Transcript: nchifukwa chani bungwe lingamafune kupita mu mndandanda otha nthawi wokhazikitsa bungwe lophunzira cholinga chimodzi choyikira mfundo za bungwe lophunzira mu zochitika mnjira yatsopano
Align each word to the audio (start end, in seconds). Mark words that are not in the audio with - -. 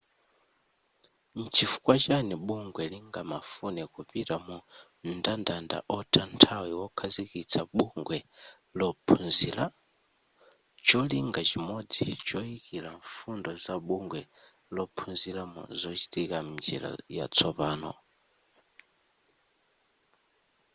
nchifukwa 1.41 1.95
chani 2.05 2.33
bungwe 2.47 2.83
lingamafune 2.93 3.81
kupita 3.93 4.35
mu 4.45 4.57
mndandanda 5.05 5.77
otha 5.97 6.23
nthawi 6.33 6.71
wokhazikitsa 6.79 7.59
bungwe 7.77 8.17
lophunzira 8.79 9.65
cholinga 10.87 11.41
chimodzi 11.49 12.05
choyikira 12.27 12.89
mfundo 13.01 13.49
za 13.63 13.75
bungwe 13.87 14.21
lophunzira 14.75 15.41
mu 15.53 15.61
zochitika 15.79 16.37
mnjira 16.47 16.89
yatsopano 17.17 17.91